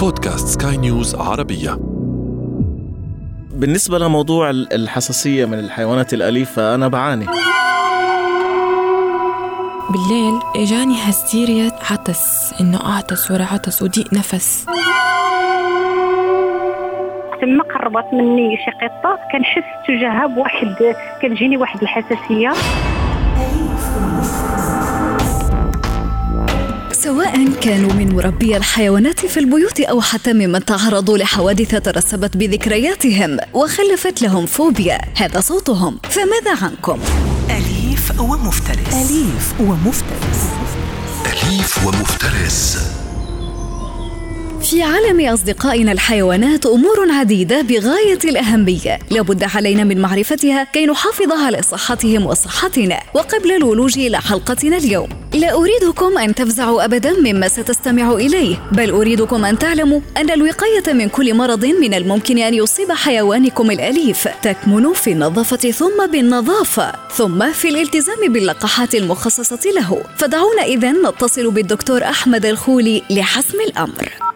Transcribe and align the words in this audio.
بودكاست 0.00 0.62
سكاي 0.62 0.76
نيوز 0.76 1.14
عربية. 1.14 1.78
بالنسبة 3.52 3.98
لموضوع 3.98 4.50
الحساسية 4.50 5.46
من 5.46 5.58
الحيوانات 5.58 6.14
الأليفة 6.14 6.74
أنا 6.74 6.88
بعاني. 6.88 7.26
بالليل 9.90 10.40
أجاني 10.56 10.94
هستيريا 10.94 11.72
عطس 11.90 12.54
إنه 12.60 12.78
أعطس 12.86 13.30
ورا 13.30 13.44
عطس 13.44 13.82
وضيق 13.82 14.14
نفس. 14.14 14.66
لما 17.42 17.64
قربت 17.64 18.06
مني 18.12 18.56
شي 18.56 18.70
قطه 18.70 19.18
كنحس 19.32 19.64
تجاهها 19.88 20.26
بواحد 20.26 20.94
كتجيني 21.22 21.56
واحد 21.56 21.82
الحساسية. 21.82 22.52
سواء 27.02 27.52
كانوا 27.60 27.92
من 27.92 28.14
مربي 28.14 28.56
الحيوانات 28.56 29.26
في 29.26 29.40
البيوت 29.40 29.80
أو 29.80 30.00
حتى 30.00 30.32
ممن 30.32 30.64
تعرضوا 30.64 31.18
لحوادث 31.18 31.74
ترسبت 31.74 32.36
بذكرياتهم 32.36 33.38
وخلفت 33.54 34.22
لهم 34.22 34.46
فوبيا. 34.46 34.98
هذا 35.16 35.40
صوتهم. 35.40 35.98
فماذا 36.02 36.64
عنكم؟ 36.64 37.00
أليف 37.50 38.20
ومفترس. 38.20 38.94
أليف 38.94 39.60
ومفترس. 39.60 40.40
أليف 41.26 41.86
ومفترس. 41.86 42.99
في 44.62 44.82
عالم 44.82 45.20
أصدقائنا 45.20 45.92
الحيوانات 45.92 46.66
أمور 46.66 47.10
عديدة 47.10 47.60
بغاية 47.62 48.18
الأهمية. 48.24 48.98
لابد 49.10 49.44
علينا 49.54 49.84
من 49.84 50.00
معرفتها 50.00 50.64
كي 50.64 50.86
نحافظ 50.86 51.32
على 51.32 51.62
صحتهم 51.62 52.26
وصحتنا. 52.26 53.00
وقبل 53.14 53.52
الولوج 53.52 53.98
إلى 53.98 54.20
حلقتنا 54.20 54.76
اليوم 54.76 55.08
لا 55.34 55.54
أريدكم 55.54 56.18
أن 56.18 56.34
تفزعوا 56.34 56.84
أبدا 56.84 57.20
مما 57.20 57.48
ستستمع 57.48 58.12
إليه 58.12 58.56
بل 58.72 58.90
أريدكم 58.90 59.44
أن 59.44 59.58
تعلموا 59.58 60.00
أن 60.16 60.30
الوقاية 60.30 60.92
من 60.92 61.08
كل 61.08 61.34
مرض 61.34 61.64
من 61.64 61.94
الممكن 61.94 62.38
أن 62.38 62.54
يصيب 62.54 62.92
حيوانكم 62.92 63.70
الأليف. 63.70 64.28
تكمن 64.42 64.92
في 64.92 65.12
النظافة 65.12 65.70
ثم 65.70 66.06
بالنظافة 66.12 66.92
ثم 67.16 67.52
في 67.52 67.68
الالتزام 67.68 68.32
باللقاحات 68.32 68.94
المخصصة 68.94 69.70
له. 69.74 70.02
فدعونا 70.16 70.62
إذا 70.62 70.92
نتصل 70.92 71.50
بالدكتور 71.50 72.04
أحمد 72.04 72.46
الخولي 72.46 73.02
لحسم 73.10 73.60
الأمر. 73.60 74.29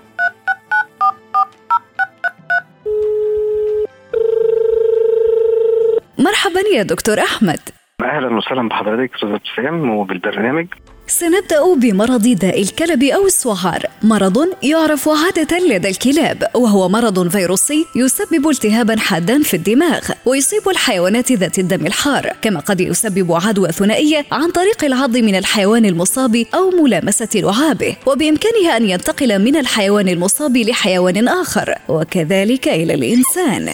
مرحبا 6.25 6.61
يا 6.75 6.83
دكتور 6.83 7.19
أحمد. 7.21 7.61
أهلا 8.03 8.37
وسهلا 8.37 8.69
بحضرتك 8.69 9.15
أستاذ 9.15 9.29
ابتسام 9.29 9.91
وبالبرنامج. 9.91 10.67
سنبدأ 11.07 11.75
بمرض 11.75 12.23
داء 12.23 12.63
الكلب 12.63 13.03
أو 13.03 13.27
السعار 13.27 13.83
مرض 14.03 14.49
يعرف 14.63 15.09
عادة 15.09 15.59
لدى 15.59 15.89
الكلاب 15.89 16.51
وهو 16.55 16.89
مرض 16.89 17.29
فيروسي 17.29 17.87
يسبب 17.97 18.49
التهابا 18.49 18.97
حادا 18.97 19.43
في 19.43 19.55
الدماغ 19.55 20.11
ويصيب 20.27 20.69
الحيوانات 20.69 21.33
ذات 21.33 21.59
الدم 21.59 21.87
الحار 21.87 22.33
كما 22.43 22.61
قد 22.61 22.81
يسبب 22.81 23.33
عدوى 23.33 23.73
ثنائية 23.73 24.25
عن 24.33 24.51
طريق 24.51 24.85
العض 24.85 25.17
من 25.17 25.35
الحيوان 25.35 25.85
المصاب 25.85 26.45
أو 26.55 26.71
ملامسة 26.71 27.29
لعابه 27.35 27.97
وبإمكانها 28.07 28.77
أن 28.77 28.85
ينتقل 28.85 29.45
من 29.45 29.57
الحيوان 29.57 30.09
المصاب 30.09 30.57
لحيوان 30.57 31.29
آخر 31.29 31.75
وكذلك 31.89 32.69
إلى 32.69 32.95
الإنسان. 32.95 33.73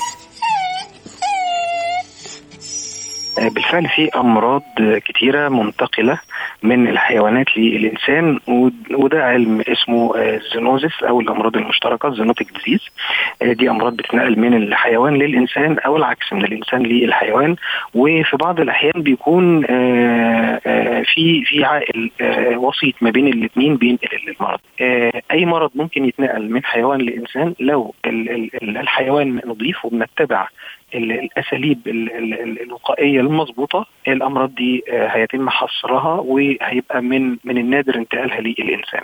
بالفعل 3.40 3.88
في 3.88 4.08
أمراض 4.16 4.62
كتيرة 5.04 5.48
منتقلة 5.48 6.18
من 6.62 6.88
الحيوانات 6.88 7.46
للإنسان 7.56 8.38
وده 8.90 9.24
علم 9.24 9.60
اسمه 9.68 10.12
ال 10.16 10.26
zoonosis 10.26 11.02
أو 11.02 11.20
الأمراض 11.20 11.56
المشتركة 11.56 12.08
ال 12.08 12.13
zoonotic 12.13 12.48
diseases. 12.52 12.80
دي 13.42 13.70
أمراض 13.70 13.96
بتتنقل 13.96 14.38
من 14.38 14.54
الحيوان 14.54 15.14
للإنسان 15.14 15.78
أو 15.78 15.96
العكس 15.96 16.32
من 16.32 16.44
الإنسان 16.44 16.82
للحيوان. 16.82 17.56
وفي 17.94 18.36
بعض 18.36 18.60
الأحيان 18.60 19.02
بيكون 19.02 19.62
في 21.04 21.44
في 21.44 21.64
عائل 21.64 22.10
وسيط 22.56 22.94
ما 23.00 23.10
بين 23.10 23.26
الاثنين 23.26 23.76
بينقل 23.76 24.08
المرض. 24.28 24.60
أي 25.30 25.46
مرض 25.46 25.70
ممكن 25.74 26.04
يتنقل 26.04 26.50
من 26.50 26.64
حيوان 26.64 27.00
لإنسان 27.00 27.54
لو 27.60 27.94
الحيوان 28.62 29.40
نظيف 29.46 29.84
وبنتبع 29.84 30.48
الأساليب 30.94 31.78
الوقائية 32.62 33.20
المضبوطة 33.20 33.86
الأمراض 34.08 34.54
دي 34.54 34.82
هيتم 34.90 35.48
حصرها 35.50 36.20
وهيبقى 36.20 37.02
من 37.02 37.36
من 37.44 37.58
النادر 37.58 37.94
انتقالها 37.96 38.40
للإنسان. 38.40 39.00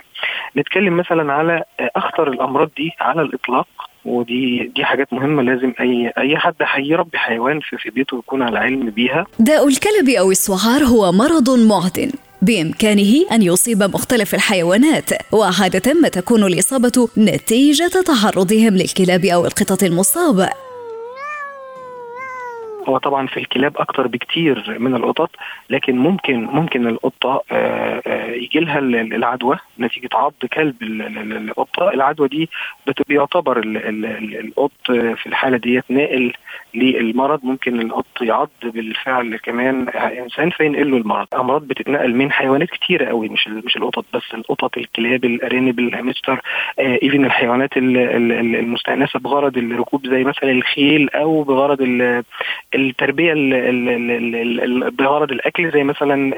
نتكلم 0.57 0.97
مثلا 0.97 1.33
على 1.33 1.63
أخطر 1.79 2.27
الأمراض 2.31 2.69
دي 2.77 2.91
على 2.99 3.21
الإطلاق 3.21 3.67
ودي 4.05 4.71
دي 4.75 4.85
حاجات 4.85 5.13
مهمة 5.13 5.43
لازم 5.43 5.73
اي 5.79 6.11
أي 6.17 6.37
حد 6.37 6.55
هيربي 6.61 7.17
حيوان 7.17 7.59
في, 7.59 7.77
في 7.77 7.89
بيته 7.89 8.17
يكون 8.17 8.41
على 8.41 8.59
علم 8.59 8.89
بيها. 8.89 9.25
داء 9.39 9.67
الكلب 9.67 10.09
أو 10.09 10.31
السعار 10.31 10.83
هو 10.83 11.11
مرض 11.11 11.49
معدن 11.49 12.11
بإمكانه 12.41 13.13
أن 13.31 13.41
يصيب 13.41 13.77
مختلف 13.83 14.33
الحيوانات 14.35 15.09
وعادة 15.33 15.93
ما 16.01 16.07
تكون 16.09 16.43
الإصابة 16.43 17.07
نتيجة 17.17 17.89
تعرضهم 18.05 18.73
للكلاب 18.77 19.25
أو 19.25 19.45
القطط 19.45 19.83
المصابة 19.83 20.49
هو 22.87 22.97
طبعا 22.97 23.27
في 23.27 23.37
الكلاب 23.37 23.77
أكتر 23.77 24.07
بكتير 24.07 24.75
من 24.79 24.95
القطط 24.95 25.29
لكن 25.69 25.97
ممكن 25.97 26.45
ممكن 26.45 26.87
القطة 26.87 27.41
يجي 28.27 28.59
لها 28.59 28.79
العدوى 28.79 29.57
نتيجة 29.79 30.09
عض 30.13 30.33
كلب 30.53 30.75
القطة. 30.83 31.89
العدوى 31.89 32.27
دي 32.27 32.49
بيعتبر 33.07 33.61
القط 33.65 34.71
في 34.91 35.25
الحالة 35.25 35.57
ديت 35.57 35.83
ناقل 35.89 36.33
للمرض 36.73 37.39
ممكن 37.43 37.81
القط 37.81 38.05
يعض 38.21 38.49
بالفعل 38.63 39.35
كمان 39.37 39.89
إنسان 39.89 40.49
فينقل 40.49 40.91
له 40.91 40.97
المرض. 40.97 41.27
أمراض 41.33 41.67
بتتنقل 41.67 42.15
من 42.15 42.31
حيوانات 42.31 42.69
كتيرة 42.69 43.05
قوي 43.05 43.29
مش 43.29 43.47
مش 43.47 43.77
القطط 43.77 44.05
بس 44.13 44.23
القطط 44.33 44.77
الكلاب 44.77 45.25
الأرانب 45.25 45.79
الهامستر 45.79 46.41
ايفن 46.79 47.25
الحيوانات 47.25 47.69
المستأنسة 47.77 49.19
بغرض 49.19 49.57
الركوب 49.57 50.07
زي 50.07 50.23
مثلا 50.23 50.51
الخيل 50.51 51.09
أو 51.09 51.43
بغرض 51.43 51.81
التربية 52.77 53.33
بغرض 54.99 55.31
الأكل 55.31 55.71
زي 55.71 55.83
مثلا 55.83 56.31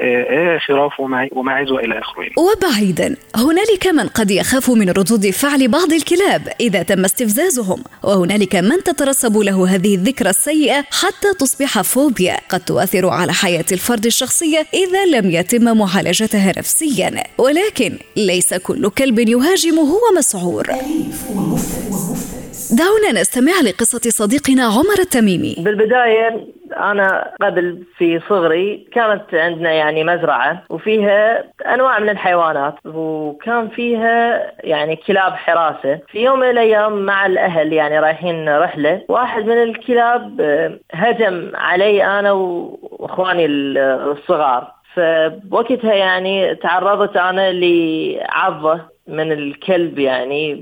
خراف 0.66 1.00
وماعز 1.32 1.70
والى 1.70 1.98
آخره 1.98 2.30
وبعيدا 2.36 3.16
هنالك 3.36 3.86
من 3.86 4.06
قد 4.06 4.30
يخاف 4.30 4.70
من 4.70 4.90
ردود 4.90 5.30
فعل 5.30 5.68
بعض 5.68 5.92
الكلاب 5.92 6.48
إذا 6.60 6.82
تم 6.82 7.04
استفزازهم 7.04 7.84
وهنالك 8.02 8.56
من 8.56 8.82
تترسب 8.84 9.36
له 9.36 9.74
هذه 9.74 9.94
الذكرى 9.94 10.30
السيئة 10.30 10.84
حتى 10.90 11.34
تصبح 11.38 11.82
فوبيا 11.82 12.36
قد 12.48 12.60
تؤثر 12.60 13.08
على 13.08 13.32
حياة 13.32 13.64
الفرد 13.72 14.06
الشخصية 14.06 14.66
إذا 14.74 15.06
لم 15.06 15.30
يتم 15.30 15.78
معالجتها 15.78 16.52
نفسيا. 16.58 17.24
ولكن 17.38 17.92
ليس 18.16 18.54
كل 18.54 18.90
كلب 18.90 19.18
يهاجم 19.18 19.78
هو 19.78 20.00
مسعور 20.16 20.66
دعونا 22.78 23.20
نستمع 23.20 23.52
لقصة 23.64 24.10
صديقنا 24.10 24.64
عمر 24.64 24.98
التميمي. 24.98 25.54
بالبداية 25.58 26.46
أنا 26.76 27.30
قبل 27.42 27.82
في 27.98 28.20
صغري 28.28 28.86
كانت 28.92 29.34
عندنا 29.34 29.72
يعني 29.72 30.04
مزرعة 30.04 30.62
وفيها 30.70 31.44
أنواع 31.74 31.98
من 31.98 32.08
الحيوانات 32.08 32.74
وكان 32.86 33.68
فيها 33.68 34.42
يعني 34.64 34.96
كلاب 34.96 35.32
حراسة. 35.32 36.00
في 36.08 36.18
يوم 36.18 36.38
من 36.38 36.50
الأيام 36.50 37.06
مع 37.06 37.26
الأهل 37.26 37.72
يعني 37.72 37.98
رايحين 37.98 38.48
رحلة 38.48 39.02
واحد 39.08 39.44
من 39.44 39.62
الكلاب 39.62 40.40
هجم 40.92 41.52
علي 41.54 42.04
أنا 42.04 42.32
وإخواني 42.32 43.46
الصغار. 43.46 44.72
فبوقتها 44.94 45.94
يعني 45.94 46.54
تعرضت 46.54 47.16
أنا 47.16 47.52
لعضة 47.52 48.80
من 49.08 49.32
الكلب 49.32 49.98
يعني 49.98 50.54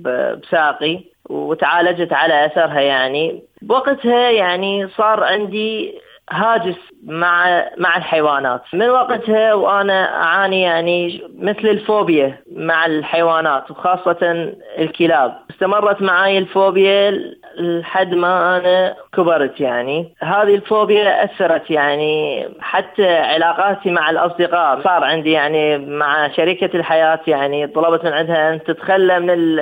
بساقي. 0.00 1.00
وتعالجت 1.30 2.12
على 2.12 2.46
أثرها 2.46 2.80
يعني. 2.80 3.42
بوقتها 3.62 4.30
يعني 4.30 4.88
صار 4.88 5.24
عندي 5.24 5.98
هاجس 6.30 6.76
مع 7.04 7.64
مع 7.78 7.96
الحيوانات. 7.96 8.62
من 8.72 8.88
وقتها 8.88 9.54
وأنا 9.54 10.22
أعاني 10.22 10.62
يعني 10.62 11.22
مثل 11.38 11.68
الفوبيا 11.68 12.38
مع 12.52 12.86
الحيوانات 12.86 13.70
وخاصة 13.70 14.52
الكلاب. 14.78 15.38
استمرت 15.50 16.02
معي 16.02 16.38
الفوبيا 16.38 17.20
لحد 17.58 18.14
ما 18.14 18.56
أنا 18.56 18.94
كبرت 19.14 19.60
يعني. 19.60 20.14
هذه 20.22 20.54
الفوبيا 20.54 21.24
أثرت 21.24 21.70
يعني 21.70 22.48
حتى 22.60 23.16
علاقاتي 23.16 23.90
مع 23.90 24.10
الأصدقاء. 24.10 24.82
صار 24.84 25.04
عندي 25.04 25.30
يعني 25.30 25.78
مع 25.78 26.30
شريكة 26.36 26.76
الحياة 26.76 27.20
يعني 27.26 27.66
طلبت 27.66 28.04
من 28.04 28.12
عندها 28.12 28.54
أن 28.54 28.64
تتخلى 28.64 29.20
من 29.20 29.60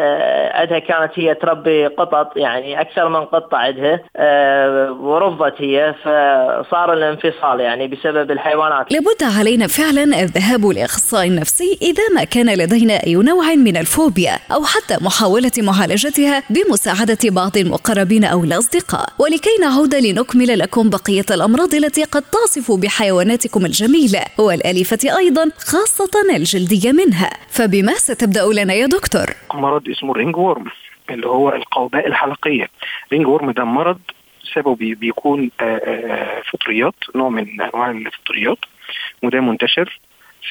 عندها 0.55 0.79
كانت 0.79 1.11
هي 1.15 1.35
تربي 1.35 1.87
قطط 1.87 2.37
يعني 2.37 2.81
أكثر 2.81 3.09
من 3.09 3.25
قطة 3.25 3.57
عندها 3.57 4.01
أه 4.17 4.93
ورفضت 4.93 5.55
هي 5.59 5.95
فصار 6.03 6.93
الانفصال 6.93 7.61
يعني 7.61 7.89
بسبب 7.89 8.31
الحيوانات. 8.31 8.93
لابد 8.93 9.39
علينا 9.39 9.67
فعلا 9.67 10.03
الذهاب 10.03 10.67
لاخصائي 10.67 11.31
نفسي 11.31 11.79
إذا 11.83 12.03
ما 12.15 12.25
كان 12.25 12.59
لدينا 12.59 12.95
أي 13.07 13.15
نوع 13.15 13.55
من 13.55 13.77
الفوبيا 13.77 14.33
أو 14.53 14.65
حتى 14.65 15.05
محاولة 15.05 15.53
معالجتها 15.59 16.43
بمساعدة 16.51 17.19
بعض 17.31 17.57
المقربين 17.89 18.25
أو 18.25 18.45
الأصدقاء. 18.45 19.09
ولكي 19.19 19.51
نعود 19.61 19.95
لنكمل 19.95 20.59
لكم 20.59 20.91
بقية 20.91 21.25
الأمراض 21.31 21.75
التي 21.75 22.05
قد 22.05 22.23
تصف 22.23 22.73
بحيواناتكم 22.73 23.67
الجميله 23.67 24.25
والاليفه 24.39 25.19
أيضا 25.19 25.51
خاصة 25.59 26.11
الجلدية 26.37 26.93
منها. 26.93 27.31
فبما 27.49 27.93
ستبدأ 27.93 28.45
لنا 28.53 28.75
يا 28.75 28.87
دكتور؟ 28.87 29.27
مرض 29.55 29.89
اسمه 29.89 30.11
ال 30.11 30.37
ringworm 30.37 30.65
اللي 31.11 31.27
هو 31.27 31.49
القوباء 31.49 32.07
الحلقية. 32.07 32.69
ringworm 33.13 33.51
ده 33.51 33.65
مرض 33.65 33.99
سببه 34.55 34.95
بيكون 34.95 35.51
فطريات 36.53 36.95
نوع 37.15 37.29
من 37.29 37.61
أنواع 37.61 37.91
الفطريات 37.91 38.59
وده 39.23 39.41
منتشر 39.41 40.01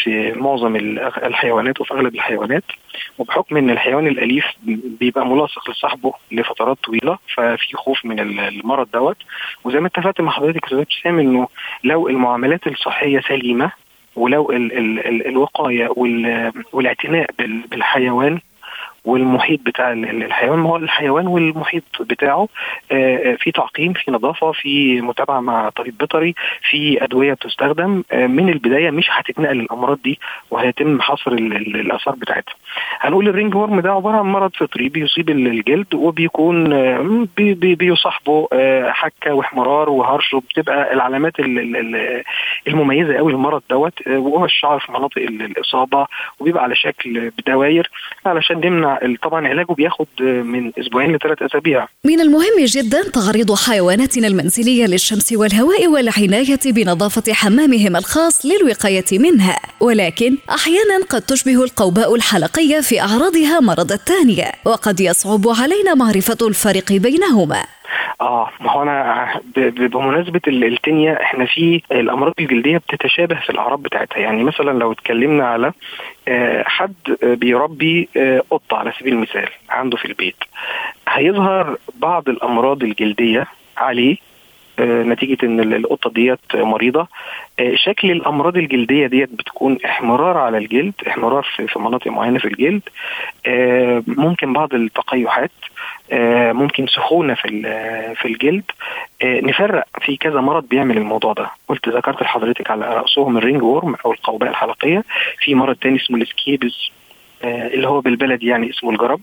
في 0.02 0.32
معظم 0.32 0.76
الحيوانات 0.76 1.82
وفي 1.82 1.94
أغلب 1.94 2.16
الحيوانات 2.16 2.64
وبحكم 3.18 3.58
إن 3.58 3.70
الحيوان 3.70 4.08
الأليف 4.08 4.46
بيبقى 5.00 5.26
ملاصق 5.26 5.70
لصاحبه 5.70 6.14
لفترات 6.32 6.78
طويلة 6.84 7.18
ففي 7.36 7.74
خوف 7.78 8.06
من 8.06 8.20
المرض 8.20 8.88
دوت. 8.94 9.18
وزي 9.64 9.80
ما 9.80 9.88
اتفقت 9.88 10.22
مع 10.22 10.32
حضرتك 10.32 10.64
أستاذ 10.64 10.78
ابتسام 10.80 11.20
إنه 11.20 11.48
لو 11.84 12.08
المعاملات 12.10 12.68
الصحية 12.68 13.20
سليمة 13.20 13.72
ولو 14.16 14.52
ال 14.52 14.78
ال 14.78 15.08
ال 15.08 15.28
الوقاية 15.28 15.90
والاعتناء 16.74 17.30
بالحيوان 17.72 18.40
والمحيط 19.06 19.60
بتاع 19.66 19.92
الحيوان 19.94 20.60
ما 20.60 20.70
هو 20.70 20.76
الحيوان 20.78 21.28
والمحيط 21.28 21.84
بتاعه 22.00 22.48
في 23.38 23.52
تعقيم 23.56 23.94
في 23.94 24.12
نظافة 24.12 24.52
في 24.52 25.02
متابعة 25.02 25.40
مع 25.40 25.70
طبيب 25.70 25.98
بيطري 25.98 26.36
في 26.70 27.04
أدوية 27.04 27.34
بتستخدم 27.34 28.04
من 28.14 28.50
البداية 28.50 28.92
مش 28.92 29.08
هتتنقل 29.12 29.60
الامراض 29.60 30.00
دي 30.04 30.20
وهيتم 30.52 31.02
حصر 31.02 31.32
الآثار 31.32 32.16
بتاعتها. 32.16 32.54
هنقول 33.00 33.28
الرينج 33.28 33.56
ورم 33.56 33.80
ده 33.80 33.92
عبارة 33.92 34.18
عن 34.18 34.26
مرض 34.26 34.52
فطري 34.56 34.90
بيصيب 34.90 35.30
الجلد 35.30 35.94
وبيكون 35.96 36.64
بي 37.38 37.54
بي 37.54 37.76
بيصاحبه 37.76 38.48
حكة 38.92 39.34
واحمرار 39.34 39.90
وهرش 39.90 40.34
وبتبقى 40.34 40.94
العلامات 40.94 41.34
المميزة 42.68 43.16
قوي 43.18 43.32
للمرض 43.32 43.62
دوت 43.70 44.08
وهو 44.08 44.46
الشعر 44.46 44.80
في 44.80 44.92
مناطق 44.92 45.18
الإصابة 45.22 46.08
وبيبقى 46.40 46.64
على 46.64 46.76
شكل 46.76 47.30
بدواير 47.38 47.90
علشان 48.26 48.58
نمنع 48.66 48.93
طبعا 49.24 49.48
علاجه 49.48 49.74
بياخد 49.74 50.08
من 50.22 50.72
أسبوعين 50.80 51.16
لثلاث 51.16 51.42
أسابيع. 51.42 51.88
من 52.06 52.22
المهم 52.22 52.66
جدا 52.66 53.04
تعريض 53.10 53.54
حيواناتنا 53.56 54.28
المنزلية 54.28 54.86
للشمس 54.86 55.34
والهواء 55.34 55.88
والعناية 55.88 56.60
بنظافة 56.66 57.34
حمامهم 57.34 57.96
الخاص 57.96 58.46
للوقاية 58.46 59.06
منها، 59.12 59.60
ولكن 59.80 60.38
أحيانا 60.50 61.06
قد 61.10 61.22
تشبه 61.22 61.64
القوباء 61.64 62.16
الحلقية 62.16 62.80
في 62.80 63.02
أعراضها 63.02 63.60
مرض 63.60 63.92
الثانية، 63.92 64.52
وقد 64.66 65.00
يصعب 65.00 65.48
علينا 65.48 65.94
معرفة 65.94 66.48
الفرق 66.48 66.92
بينهما. 66.92 67.64
آه 68.22 68.50
ما 68.62 68.72
هو 68.72 68.84
أنا 68.84 69.28
بمناسبة 69.58 70.42
التنية 70.48 71.14
إحنا 71.14 71.46
في 71.46 71.82
الأمراض 71.92 72.34
الجلدية 72.40 72.78
بتتشابه 72.78 73.36
في 73.40 73.50
الأعراض 73.50 73.82
بتاعتها. 73.84 74.18
يعني 74.20 74.44
مثلا 74.44 74.72
لو 74.80 74.92
اتكلمنا 74.92 75.48
على 75.48 75.74
حد 76.66 76.94
بيربي 77.24 78.10
قطة 78.52 78.78
على 78.78 78.92
سبيل 79.00 79.14
المثال 79.14 79.50
عنده 79.70 79.98
في 79.98 80.06
البيت 80.06 80.36
هيظهر 81.10 81.78
بعض 81.96 82.30
الأمراض 82.30 82.84
الجلدية 82.84 83.48
عليه 83.78 84.18
نتيجة 84.80 85.38
إن 85.46 85.74
القطة 85.74 86.10
ديت 86.10 86.56
مريضة. 86.56 87.08
شكل 87.74 88.12
الأمراض 88.12 88.58
الجلدية 88.58 89.08
ديت 89.08 89.30
بتكون 89.30 89.78
احمرار 89.86 90.38
على 90.38 90.58
الجلد 90.58 90.94
احمرار 91.08 91.44
في 91.44 91.80
مناطق 91.80 92.08
معينة 92.08 92.40
في 92.40 92.46
الجلد. 92.48 92.82
ممكن 94.08 94.54
بعض 94.54 94.74
التقيحات 94.74 95.52
ممكن 96.54 96.88
سخونة 96.88 97.34
في 97.34 97.62
في 98.16 98.28
الجلد. 98.28 98.64
نفرق 99.24 99.84
في 100.02 100.18
كذا 100.18 100.42
مرض 100.42 100.68
بيعمل 100.68 100.98
الموضوع 100.98 101.34
ده. 101.34 101.52
قلت 101.68 101.90
ذكرت 101.90 102.22
لحضرتك 102.22 102.72
على 102.72 102.86
رأسهم 102.86 103.38
ال 103.38 103.64
ringworm 103.64 103.96
أو 104.06 104.12
القوباء 104.12 104.50
الحلقية. 104.50 105.04
في 105.40 105.56
مرض 105.56 105.76
تاني 105.76 105.96
اسمه 105.96 106.18
ال 106.18 106.27
scabies 106.27 106.92
اللي 107.44 107.88
هو 107.88 108.02
بالبلد 108.02 108.44
يعني 108.44 108.70
اسمه 108.70 108.90
الجرب. 108.90 109.22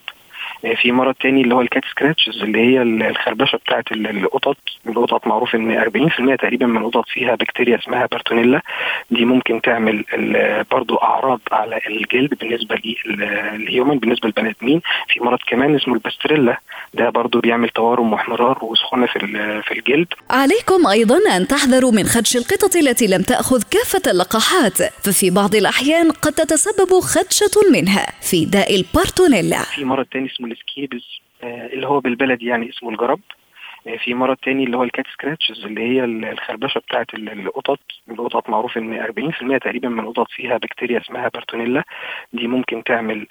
في 0.83 0.93
مرض 0.93 1.15
تاني 1.15 1.41
اللي 1.43 1.55
هو 1.55 1.61
ال 1.61 1.66
cat 1.66 1.83
scratches 1.91 2.43
اللي 2.43 2.59
هي 2.59 2.83
الخربشة 2.83 3.57
بتاعت 3.57 3.93
القطط. 3.93 4.57
القطط 4.87 5.27
معروف 5.27 5.55
إن 5.55 5.81
40% 5.81 6.37
تقريبا 6.37 6.67
من 6.67 6.77
القطط 6.77 7.09
فيها 7.09 7.35
بكتيريا 7.35 7.79
اسمها 7.79 8.07
Bartonella. 8.07 8.63
دي 9.11 9.25
ممكن 9.25 9.61
تعمل 9.61 10.05
برضو 10.71 10.97
أعراض 10.97 11.41
على 11.53 11.81
الجلد 11.87 12.35
بالنسبة 12.35 12.77
لل 13.07 13.33
human 13.33 13.99
بالنسبة 13.99 14.29
للبني 14.29 14.55
آدمين. 14.61 14.81
في 15.09 15.21
مرض 15.21 15.39
كمان 15.47 15.75
اسمه 15.75 15.95
ال 15.95 16.00
Pasteurella 16.00 16.61
ده 16.95 17.11
برضو 17.11 17.41
بيعمل 17.41 17.69
تورم 17.69 18.13
واحمرار 18.13 18.59
وسخونة 18.65 19.07
في 19.07 19.19
في 19.65 19.79
الجلد. 19.79 20.07
عليكم 20.31 20.87
أيضا 20.87 21.19
أن 21.37 21.47
تحذروا 21.47 21.93
من 21.93 22.05
خدش 22.05 22.37
القطط 22.37 22.77
التي 22.77 23.07
لم 23.07 23.23
تأخذ 23.23 23.63
كافة 23.71 24.11
اللقاحات. 24.11 24.79
ففي 25.05 25.31
بعض 25.31 25.55
الأحيان 25.55 26.11
قد 26.11 26.33
تتسبب 26.33 27.01
خدشة 27.01 27.71
منها 27.73 28.07
في 28.23 28.45
داء 28.45 28.77
ال 28.77 28.84
Bartonella. 28.84 29.63
في 29.63 29.85
مرض 29.85 30.07
تاني 30.07 30.29
اسمه 30.41 30.53
ال 30.53 30.61
scabies 30.61 31.21
اللي 31.45 31.87
هو 31.87 32.01
بالبلد 32.01 32.43
يعني 32.43 32.69
اسمه 32.69 32.91
الجرب. 32.91 33.21
في 34.05 34.15
مرض 34.15 34.37
تاني 34.37 34.65
اللي 34.65 34.77
هو 34.77 34.83
ال 34.83 34.89
cat 34.89 35.07
scratches 35.07 35.65
اللي 35.65 35.81
هي 35.81 36.05
الخربشة 36.05 36.79
بتاعت 36.79 37.15
القطط. 37.15 37.81
القطط 38.11 38.51
معروف 38.51 38.79
إن 38.79 39.03
40% 39.03 39.59
تقريبا 39.59 39.89
من 39.89 40.01
القطط 40.01 40.31
فيها 40.31 40.57
بكتيريا 40.57 41.01
اسمها 41.01 41.29
Bartonella. 41.29 41.85
دي 42.33 42.47
ممكن 42.47 42.85
تعمل 42.85 43.27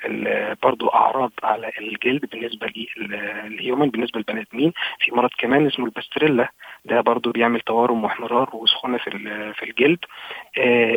برضو 0.64 0.88
أعراض 0.88 1.32
على 1.44 1.72
الجلد 1.80 2.26
بالنسبة 2.32 2.68
لل 2.98 3.24
human 3.24 3.90
بالنسبة 3.90 4.20
للبني 4.20 4.46
آدمين. 4.52 4.74
في 5.00 5.12
مرض 5.16 5.30
كمان 5.38 5.66
اسمه 5.66 5.86
ال 5.86 5.91
Pasteurella 5.91 6.50
ده 6.86 7.02
برضو 7.02 7.32
بيعمل 7.32 7.60
تورم 7.62 8.04
واحمرار 8.04 8.50
وسخونة 8.54 8.98
في 8.98 9.10
في 9.54 9.64
الجلد. 9.64 10.00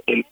طيب 0.09 0.25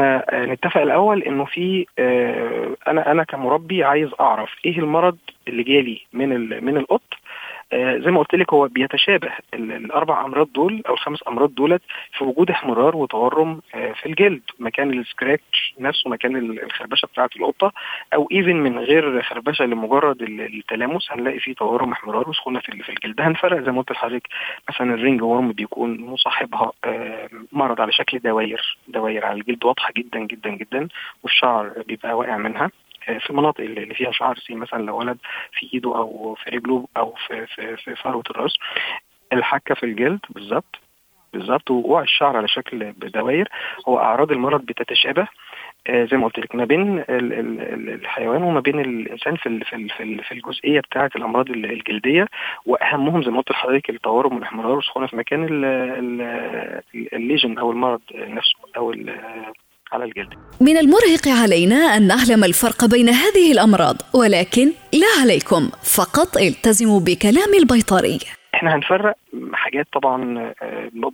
إحنا 0.00 0.44
نتفق 0.46 0.80
الأول 0.80 1.22
إنه 1.22 1.44
في 1.44 1.86
آه 1.98 2.76
أنا 2.88 3.10
أنا 3.10 3.24
كمربي 3.24 3.84
عايز 3.84 4.08
أعرف 4.20 4.50
إيه 4.64 4.78
المرض 4.78 5.18
اللي 5.48 5.62
جالي 5.62 6.00
من 6.12 6.64
من 6.64 6.76
القط 6.76 7.02
آه 7.14 7.25
زي 7.74 8.10
ما 8.10 8.18
قلت 8.18 8.34
لك 8.34 8.52
هو 8.52 8.68
بيتشابه 8.68 9.32
الأربع 9.54 10.24
أمراض 10.24 10.52
دول 10.52 10.82
أو 10.88 10.94
الخمس 10.94 11.18
أمراض 11.28 11.54
دولت 11.54 11.82
في 12.18 12.24
وجود 12.24 12.50
احمرار 12.50 12.96
وتورم 12.96 13.60
آه 13.74 13.92
في 13.92 14.06
الجلد 14.06 14.42
مكان 14.58 14.98
ال 14.98 15.07
scratch 15.07 15.74
نفسه 15.78 16.10
مكان 16.10 16.36
الخربشة 16.36 17.06
بتاعة 17.06 17.30
القطة 17.36 17.72
أو 18.14 18.28
even 18.32 18.56
من 18.56 18.78
غير 18.78 19.22
خربشة 19.22 19.64
لمجرد 19.64 20.22
التلامس 20.22 21.12
هنلاقي 21.12 21.38
فيه 21.38 21.54
تورم 21.54 21.92
احمرار 21.92 22.28
وسخونة 22.30 22.60
في 22.60 22.82
في 22.82 22.88
الجلد. 22.88 23.20
هنفرق 23.20 23.60
زي 23.64 23.72
ما 23.72 23.78
قلت 23.78 23.92
لحضرتك. 23.92 24.28
مثلا 24.68 24.94
ال 24.94 25.22
ringworm 25.22 25.52
بيكون 25.52 26.00
مصاحبها 26.00 26.72
آه 26.84 27.28
مرض 27.52 27.80
على 27.80 27.92
شكل 27.92 28.18
دواير 28.18 28.78
دواير 28.88 29.26
على 29.26 29.40
الجلد 29.40 29.64
واضحة 29.64 29.92
جدا 29.96 30.18
جدا 30.20 30.50
جدا 30.50 30.88
والشعر 31.22 31.72
بيبقى 31.88 32.12
واقع 32.16 32.36
منها. 32.36 32.70
في 33.06 33.30
المناطق 33.30 33.60
اللي 33.60 33.94
فيها 33.94 34.10
شعر 34.10 34.36
سي 34.36 34.54
مثلا 34.54 34.82
لو 34.82 34.98
ولد 34.98 35.18
في 35.52 35.70
إيده 35.74 35.96
أو 35.96 36.34
في 36.34 36.50
رجله 36.50 36.88
أو 36.96 37.14
في 37.26 37.46
في 37.46 37.76
في 37.76 37.94
فروه 37.96 38.22
الرأس 38.30 38.54
الحكة 39.32 39.74
في 39.74 39.86
الجلد 39.86 40.20
بالظبط 40.30 40.80
بالظبط 41.32 41.70
ووقوع 41.70 42.02
الشعر 42.02 42.36
على 42.36 42.48
شكل 42.48 42.92
بدوائر. 42.92 43.48
هو 43.88 43.98
أعراض 43.98 44.32
المرض 44.32 44.60
بتتشابه 44.66 45.28
زي 45.90 46.16
ما 46.16 46.24
قلت 46.24 46.38
لك 46.38 46.54
ما 46.54 46.64
بين 46.64 47.04
الحيوان 47.08 48.42
وما 48.42 48.60
بين 48.60 48.80
الإنسان 48.80 49.36
في 49.36 49.60
في 49.64 49.88
في 50.22 50.32
الجزئية 50.32 50.80
بتاعة 50.80 51.10
الأمراض 51.16 51.50
الجلدية. 51.50 52.26
وأهمهم 52.66 53.22
زي 53.22 53.30
ما 53.30 53.38
قلت 53.38 53.50
لحضرتك 53.50 53.90
التورم 53.90 54.34
والاحمرار 54.34 54.70
والسخونة 54.72 55.06
في 55.06 55.16
مكان 55.16 55.46
ال 57.12 57.19
lesion 57.19 57.58
أو 57.58 57.70
المرض 57.70 58.00
نفسه 58.14 58.56
أو 58.76 58.94
على 59.96 60.04
الجلد. 60.04 60.32
من 60.60 60.76
المرهق 60.76 61.28
علينا 61.42 61.76
أن 61.96 62.02
نعلم 62.06 62.44
الفرق 62.44 62.84
بين 62.84 63.08
هذه 63.08 63.52
الأمراض 63.52 63.96
ولكن 64.14 64.66
لا 65.02 65.12
عليكم 65.22 65.62
فقط 65.82 66.36
التزموا 66.36 67.00
بكلام 67.00 67.50
البيطري. 67.60 68.18
إحنا 68.54 68.74
هنفرق 68.74 69.14
حاجات 69.76 69.88
طبعا 69.92 70.52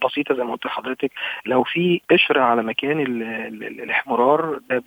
بسيطة 0.05 0.35
زي 0.35 0.45
ما 0.45 0.53
قلت 0.53 0.67
لحضرتك. 0.67 1.11
لو 1.47 1.63
في 1.65 2.01
قشره 2.11 2.41
على 2.41 2.63
مكان 2.63 3.01
الاحمرار 3.63 4.61
ده 4.71 4.83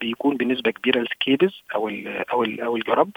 بيكون 0.00 0.36
بنسبة 0.36 0.70
كبيرة 0.70 1.00
ال 1.00 1.08
scabies 1.08 1.62
أو 1.74 1.88
ال 1.88 2.30
أو 2.30 2.42
ال 2.44 2.60
أو 2.60 2.76
الجرب. 2.76 3.10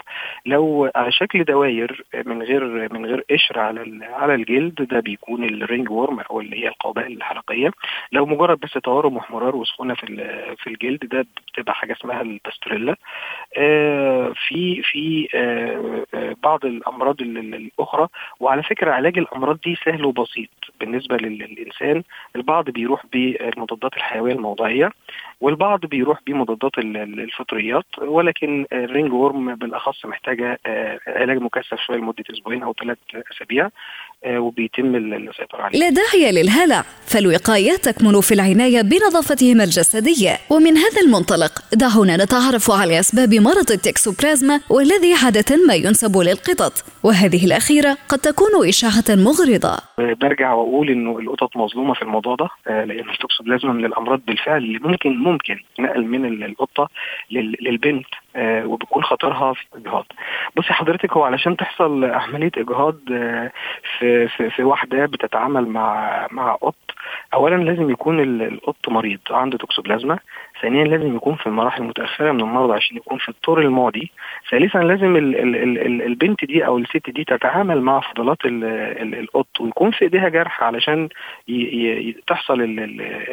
لو 0.46 0.90
على 0.96 1.12
شكل 1.12 1.44
دواير 1.44 2.04
من 2.26 2.42
غير 2.42 2.92
من 2.92 3.06
غير 3.06 3.24
قشر 3.30 3.58
على 3.58 4.06
على 4.06 4.34
الجلد 4.34 4.82
ده 4.82 5.00
بيكون 5.00 5.44
ال 5.44 5.90
ringworm 5.90 6.20
أو 6.20 6.40
اللي 6.40 6.64
هي 6.64 6.68
القوباء 6.68 7.06
الحلقيه 7.06 7.70
لو 8.12 8.26
مجرد 8.26 8.60
بس 8.60 8.72
تورم 8.72 9.16
واحمرار 9.16 9.56
وسخونة 9.56 9.94
في 9.94 10.06
في 10.58 10.66
الجلد 10.70 11.04
ده 11.08 11.26
بتبقى 11.52 11.74
حاجة 11.74 11.92
اسمها 11.92 12.20
ال 12.22 12.28
Pasteurella 12.28 12.96
آه 13.56 14.32
في 14.48 14.82
في 14.82 15.28
آه 15.34 16.34
بعض 16.42 16.64
الأمراض 16.64 17.20
الأخرى. 17.20 18.08
وعلى 18.40 18.62
فكرة 18.62 18.90
علاج 18.92 19.18
الأمراض 19.18 19.58
دي 19.64 19.76
سهل 19.84 19.97
وبسيط. 20.04 20.48
بالنسبة 20.80 21.16
للانسان 21.16 22.02
البعض 22.36 22.70
بيروح 22.70 23.06
بالمضادات 23.12 23.96
الحيوية 23.96 24.32
الموضعية. 24.32 24.92
والبعض 25.40 25.86
بيروح 25.86 26.18
بمضادات 26.26 26.78
الفطريات 26.78 27.84
ولكن 28.02 28.66
ال 28.72 29.12
ringworm 29.12 29.54
بالأخص 29.54 30.06
محتاجة 30.06 30.58
علاج 31.06 31.38
مكثف 31.38 31.78
شوية 31.86 31.96
لمدة 31.96 32.24
أسبوعين 32.30 32.62
أو 32.62 32.74
ثلاث 32.80 32.98
أسابيع 33.34 33.68
وبيتم 34.26 34.96
السيطرة 34.96 35.62
عليه. 35.62 35.78
لا 35.78 35.90
داعي 35.90 36.32
للهلع، 36.32 36.82
فالوقاية 37.06 37.76
تكمن 37.76 38.20
في 38.20 38.34
العناية 38.34 38.82
بنظافتهم 38.82 39.60
الجسدية، 39.60 40.38
ومن 40.50 40.76
هذا 40.76 41.00
المنطلق 41.06 41.52
دعونا 41.72 42.16
نتعرف 42.16 42.70
على 42.70 43.00
أسباب 43.00 43.34
مرض 43.34 43.70
التكسوبلازما 43.70 44.60
والذي 44.70 45.14
عادة 45.24 45.56
ما 45.68 45.74
ينسب 45.74 46.16
للقطط، 46.16 46.72
وهذه 47.04 47.46
الأخيرة 47.46 47.96
قد 48.08 48.18
تكون 48.18 48.68
إشاعة 48.68 49.08
مغرضة. 49.08 49.76
برجع 49.98 50.52
وأقول 50.52 50.90
إنه 50.90 51.18
القطط 51.18 51.56
مظلومة 51.56 51.94
في 51.94 52.02
الموضوع 52.02 52.34
ده 52.34 52.48
لأن 52.66 53.10
التكسوبلازما 53.10 53.72
من 53.72 53.84
الأمراض 53.84 54.20
بالفعل 54.26 54.64
اللي 54.64 54.78
ممكن 54.78 55.27
ممكن 55.32 55.58
نقل 55.78 56.04
من 56.04 56.42
القطة 56.44 56.88
للبنت 57.30 58.06
آه 58.36 58.66
وبيكون 58.66 59.02
خطرها 59.04 59.52
في 59.52 59.64
إجهاض. 59.74 60.06
بصي 60.56 60.72
حضرتك 60.72 61.12
هو 61.12 61.22
علشان 61.24 61.56
تحصل 61.56 62.04
عملية 62.04 62.50
إجهاض 62.56 62.96
آه 63.12 63.52
في, 63.98 64.28
في 64.28 64.50
في 64.50 64.62
واحدة 64.64 65.06
بتتعامل 65.06 65.68
مع 65.68 66.26
مع 66.30 66.54
قط 66.54 66.74
اولا 67.34 67.56
لازم 67.64 67.90
يكون 67.90 68.20
القط 68.42 68.88
مريض 68.88 69.20
عنده 69.30 69.58
توكسوبلازما 69.58 70.18
ثانيا 70.62 70.84
لازم 70.84 71.16
يكون 71.16 71.34
في 71.34 71.46
المراحل 71.46 71.82
المتأخرة 71.82 72.32
من 72.32 72.40
المرض 72.40 72.70
عشان 72.70 72.96
يكون 72.96 73.18
في 73.18 73.28
الطور 73.28 73.60
الماضي 73.60 74.10
ثالثا 74.50 74.78
لازم 74.78 75.16
ال 75.16 75.36
ال 75.36 75.56
ال 75.78 76.02
البنت 76.02 76.44
دي 76.44 76.66
أو 76.66 76.78
الست 76.78 77.10
دي 77.10 77.24
تتعامل 77.24 77.82
مع 77.82 78.00
فضلات 78.00 78.38
القط 78.44 79.60
ويكون 79.60 79.90
في 79.90 80.02
إيديها 80.02 80.28
جرح 80.28 80.62
علشان 80.62 81.08
تحصل 82.26 82.60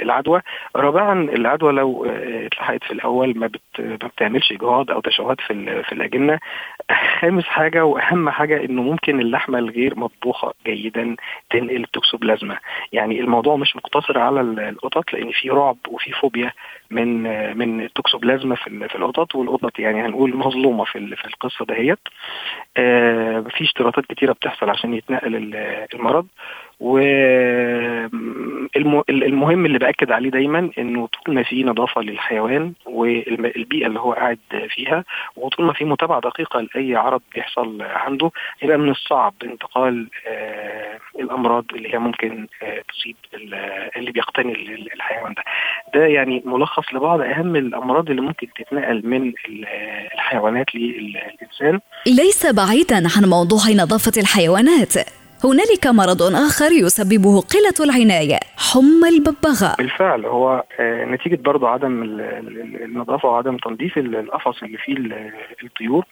العدوى. 0.01 0.41
رابعا 0.75 1.21
العدوى 1.23 1.71
لو 1.71 2.05
اتلحقت 2.45 2.83
في 2.83 2.91
الأول 2.91 3.37
ما, 3.37 3.47
بت 3.47 3.61
ما 3.79 3.95
بتعملش 3.95 4.51
إجهاض 4.51 4.91
أو 4.91 4.99
تشوهات 4.99 5.41
في 5.41 5.83
في 5.83 5.91
الأجنة. 5.91 6.39
خامس 7.19 7.43
حاجة 7.43 7.85
وأهم 7.85 8.29
حاجة 8.29 8.65
إنه 8.65 8.81
ممكن 8.81 9.19
اللحمة 9.19 9.59
الغير 9.59 9.99
مطبوخة 9.99 10.53
جيدا 10.65 11.15
تنقل 11.49 11.83
التوكسوبلازما 11.83 12.57
يعني 12.93 13.19
الموضوع 13.19 13.55
مش 13.55 13.74
مقتصر 13.75 14.19
على 14.19 14.41
القطط 14.41 15.13
لأن 15.13 15.31
في 15.31 15.49
رعب 15.49 15.77
وفي 15.87 16.11
فوبيا 16.11 16.51
من 16.91 17.23
من 17.57 17.81
التوكسوبلازما 17.81 18.55
في 18.55 18.87
في 18.89 18.95
القطط 18.95 19.35
والقطط 19.35 19.79
يعني 19.79 20.01
هنقول 20.05 20.35
مظلومة 20.37 20.83
في 20.83 21.15
في 21.15 21.25
القصة 21.25 21.65
دهيت. 21.65 21.99
آه 22.77 23.39
في 23.49 23.63
اشتراطات 23.63 24.05
كتيرة 24.05 24.33
بتحصل 24.33 24.69
عشان 24.69 24.93
يتنقل 24.93 25.55
المرض. 25.93 26.27
والمهم 28.75 29.65
اللي 29.65 29.79
بأكد 29.79 30.11
عليه 30.11 30.29
دايما 30.29 30.69
إنه 30.77 31.07
طول 31.07 31.35
ما 31.35 31.43
في 31.43 31.63
نظافة 31.63 32.01
للحيوان 32.01 32.73
والبيئه 32.85 33.87
اللي 33.87 33.99
هو 33.99 34.13
قاعد 34.13 34.39
فيها 34.69 35.03
وطول 35.35 35.65
ما 35.65 35.73
في 35.73 35.85
متابعة 35.85 36.21
دقيقة 36.21 36.59
لأي 36.61 36.95
عرض 36.95 37.21
بيحصل 37.35 37.81
عنده 37.81 38.31
يبقى 38.63 38.77
من 38.77 38.89
الصعب 38.89 39.33
انتقال 39.43 40.07
آه 40.27 40.94
الأمراض 41.19 41.65
اللي 41.73 41.93
هي 41.93 41.99
ممكن 41.99 42.47
آه 42.63 42.81
تصيب 42.89 43.15
اللي 43.97 44.11
بيقتني 44.11 44.53
الحيوان 44.93 45.33
ده. 45.33 45.43
ده 45.95 46.05
يعني 46.05 46.43
ملخص 46.45 46.93
لبعض 46.93 47.21
أهم 47.21 47.55
الأمراض 47.55 48.09
اللي 48.09 48.21
ممكن 48.21 48.47
تتنقل 48.57 49.01
من 49.07 49.33
الحيوانات 50.13 50.75
للإنسان. 50.75 51.79
ليس 52.07 52.45
بعيدا 52.55 52.95
عن 52.95 53.29
موضوع 53.29 53.59
نظافة 53.75 54.21
الحيوانات. 54.21 54.93
هنالك 55.43 55.87
مرض 55.87 56.21
آخر 56.21 56.71
يسببه 56.71 57.41
قلة 57.41 57.85
العناية 57.89 58.39
حمى 58.57 59.09
الببغاء. 59.09 59.75
بالفعل 59.77 60.25
هو 60.25 60.63
نتيجة 60.81 61.39
برضو 61.41 61.67
عدم 61.67 62.03
النظافة 62.83 63.29
وعدم 63.29 63.57
تنظيف 63.57 63.97
القفص 63.97 64.63
اللي 64.63 64.77
فيه 64.77 64.95
الطيور. 65.63 66.05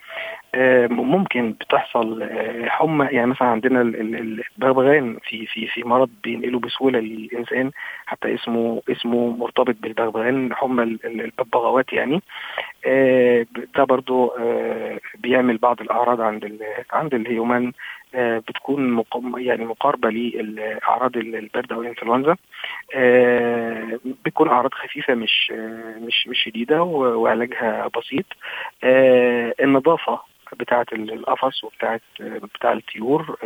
ممكن 0.89 1.51
بتحصل 1.51 2.29
حمى. 2.67 3.05
يعني 3.05 3.27
مثلا 3.27 3.47
عندنا 3.47 3.81
البغبغان 3.81 5.17
في 5.23 5.45
في 5.45 5.67
في 5.67 5.83
مرض 5.83 6.09
بينقله 6.23 6.59
بسهولة 6.59 6.99
للإنسان 6.99 7.71
حتى 8.05 8.33
اسمه 8.33 8.81
اسمه 8.91 9.37
مرتبط 9.37 9.75
بالبغبغان 9.81 10.53
حمى 10.53 10.83
الببغاوات 11.05 11.93
يعني. 11.93 12.21
ده 13.75 13.83
برضو 13.83 14.33
بيعمل 15.19 15.57
بعض 15.57 15.81
الأعراض 15.81 16.21
عند 16.21 16.59
عند 16.91 17.13
الهيومان 17.13 17.71
بتكون 18.15 19.03
يعني 19.37 19.65
مقاربة 19.65 20.09
لاعراض 20.09 21.17
البرد 21.17 21.73
أو 21.73 21.81
الانفلونزا 21.81 22.35
بتكون 24.25 24.49
أعراض 24.49 24.73
خفيفة 24.73 25.13
مش 25.15 25.51
مش 26.07 26.27
مش 26.27 26.43
شديدة 26.43 26.83
وعلاجها 26.83 27.89
بسيط. 27.97 28.25
النظافة 29.63 30.33
بتاعه 30.59 30.85
القفص 30.93 31.63
وبتاعه 31.63 31.99
بتاع 32.19 32.73
الطيور 32.73 33.37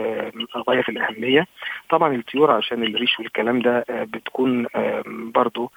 غاية 0.69 0.81
في 0.81 0.89
الأهمية. 0.89 1.47
طبعا 1.89 2.15
الطيور 2.15 2.51
عشان 2.51 2.83
الريش 2.83 3.19
والكلام 3.19 3.59
ده 3.61 3.85
بتكون 3.89 4.67
برضو 5.07 5.71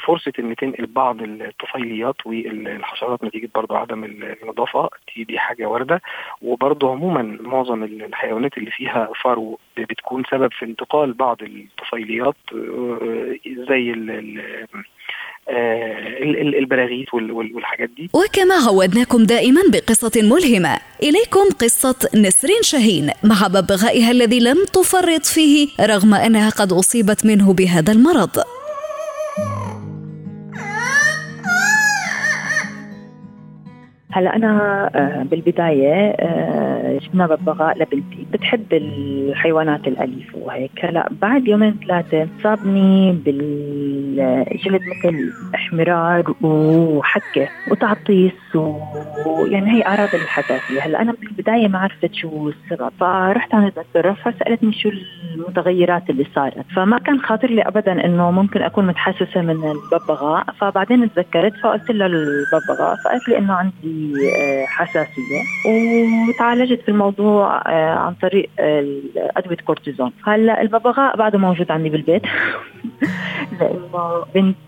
فرصة 0.00 0.32
إن 0.38 0.56
تنقل 0.56 0.86
بعض 0.86 1.22
الطفيليات 1.22 2.26
والحشرات 2.26 3.24
نتيجة 3.24 3.48
برضو 3.54 3.74
عدم 3.74 4.04
النظافة. 4.04 4.90
دي 5.16 5.24
دي 5.24 5.38
حاجة 5.38 5.66
واردة. 5.66 6.02
وبرضو 6.42 6.90
عموما 6.90 7.38
معظم 7.40 7.84
الحيوانات 7.84 8.58
اللي 8.58 8.70
فيها 8.70 9.08
فرو 9.22 9.58
بتكون 9.78 10.22
سبب 10.30 10.52
في 10.52 10.64
انتقال 10.64 11.12
بعض 11.12 11.38
الطفيليات 11.42 12.36
زي 13.46 13.92
البراغيث 16.60 17.14
والحاجات 17.14 17.90
دي. 17.96 18.10
وكما 18.14 18.54
عودناكم 18.54 19.24
دائما 19.24 19.62
بقصة 19.72 20.12
ملهمة. 20.16 20.78
إليكم 21.02 21.50
قصة 21.60 22.08
نسرين 22.14 22.62
شاهين 22.62 23.10
مع 23.24 23.46
ببغائها 23.46 24.10
الذي 24.10 24.40
لم 24.40 24.64
تفرط 24.72 25.26
فيه 25.26 25.68
رغم 25.80 26.14
أنها 26.14 26.50
قد 26.50 26.72
أصيبت 26.72 27.26
منه 27.26 27.52
بهذا 27.52 27.92
المرض. 27.92 28.30
هلا 34.12 34.36
أنا 34.36 34.90
بالبداية 35.30 36.16
جبنا 36.98 37.26
ببغاء 37.26 37.78
لبنتي. 37.78 38.26
بتحب 38.32 38.66
الحيوانات 38.72 39.88
الأليفة 39.88 40.38
وهيك. 40.38 40.84
هلا 40.84 41.08
بعد 41.22 41.48
يومين 41.48 41.74
ثلاثة 41.86 42.28
صابني 42.42 43.12
بالجلد 43.12 44.80
مثل 44.82 45.32
احمرار 45.54 46.34
وحكة 46.42 47.48
وتعطيس 47.70 48.56
ويعني 49.26 49.70
هي 49.70 49.86
أعراض 49.86 50.14
الحساسيه 50.14 50.80
هلا 50.80 51.02
أنا 51.02 51.12
بالبداية 51.12 51.68
ما 51.68 51.78
عرفت 51.78 52.14
شو 52.14 52.48
السبب 52.48 52.92
فرحت 53.00 53.54
عند 53.54 53.66
الدكتوره 53.66 54.12
فسالتني 54.12 54.72
شو 54.72 54.90
المتغيرات 55.40 56.10
اللي 56.10 56.26
صارت 56.34 56.64
فما 56.76 56.98
كان 56.98 57.20
خاطر 57.20 57.50
لي 57.50 57.62
ابدا 57.62 58.04
إنه 58.04 58.30
ممكن 58.30 58.62
أكون 58.62 58.86
متحسسة 58.86 59.40
من 59.42 59.50
الببغاء. 59.50 60.44
فبعدين 60.58 61.14
تذكرت 61.14 61.52
فقلت 61.62 61.90
لها 61.90 62.06
الببغاء 62.06 62.96
فقالت 63.04 63.28
لي 63.28 63.38
إنه 63.38 63.52
عندي 63.52 64.14
حساسية. 64.66 65.42
وتعالجت 66.28 66.80
في 66.82 66.88
الموضوع 66.88 67.68
عن 68.06 68.14
طريق 68.22 68.48
ادويه 69.36 69.56
كورتيزون. 69.56 70.12
هلأ 70.26 70.62
الببغاء 70.62 71.16
بعده 71.16 71.38
موجود 71.38 71.70
عندي 71.70 71.88
بالبيت. 71.88 72.22
لأنه 73.60 74.24
بنتي 74.34 74.60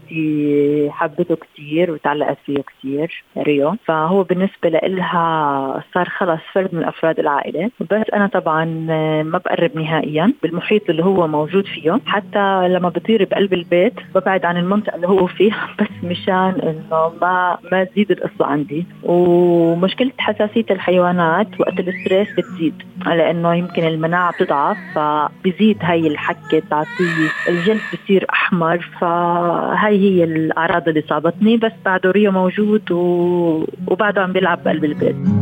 حبته 0.93 1.37
كثير 1.37 1.91
وتعلقت 1.91 2.37
فيه 2.47 2.59
كثير 2.59 3.25
ريو. 3.39 3.77
فهو 3.85 4.23
بالنسبة 4.23 4.69
لها 4.69 5.85
صار 5.95 6.09
خلص 6.09 6.41
فرد 6.53 6.75
من 6.75 6.85
أفراد 6.85 7.19
العائلة. 7.19 7.71
بس 7.81 8.07
أنا 8.15 8.27
طبعا 8.27 8.65
ما 9.23 9.39
بقرب 9.39 9.77
نهائيا 9.79 10.33
بالمحيط 10.43 10.91
اللي 10.91 11.05
هو 11.05 11.27
موجود 11.27 11.67
فيه. 11.67 12.01
حتى 12.07 12.69
لما 12.69 12.89
بطير 12.89 13.25
بقلب 13.25 13.53
البيت 13.53 13.95
ببعد 14.15 14.45
عن 14.45 14.57
المنطقة 14.57 14.97
اللي 14.97 15.09
هو 15.09 15.27
فيها 15.27 15.69
بس 15.81 16.05
مشان 16.05 16.61
إنه 16.63 17.13
ما 17.23 17.59
ما 17.73 17.85
تزيد 17.85 18.11
القصة 18.11 18.47
عندي. 18.47 18.87
ومشكلة 19.03 20.11
حساسية 20.19 20.65
الحيوانات 20.71 21.47
وقت 21.61 21.81
ال 21.81 21.88
stress 21.88 22.29
بتزيد 22.39 22.83
لأنه 23.07 23.55
يمكن 23.55 23.85
المناعة 23.85 24.33
بتضعف 24.33 24.77
فبزيد 24.95 25.79
هاي 25.83 26.07
الحكة 26.07 26.63
تعطيه 26.71 27.31
الجلد 27.49 27.81
بصير 27.93 28.27
أحمر. 28.33 28.79
فهاي 29.01 29.99
هي 29.99 30.25
الأعراض 30.25 30.82
اللي 30.89 31.03
صابتني 31.09 31.57
بس 31.57 31.73
بعده 31.85 32.11
ريو 32.11 32.33
موجود 32.33 32.93
و... 32.93 32.99
وبعده 33.89 34.23
عم 34.23 34.33
بيلعب 34.33 34.65
بقلب 34.65 34.85
البيت. 34.85 35.42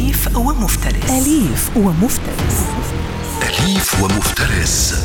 أليف 0.27 0.37
ومفترس. 0.37 1.09
أليف 1.09 1.77
ومفترس. 1.77 2.57
أليف 3.43 4.03
ومفترس. 4.03 4.95